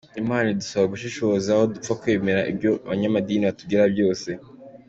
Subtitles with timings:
[0.21, 4.29] Imana idusaba “gushishoza” aho gupfa kwemera ibyo abanyamadini batubwira byose.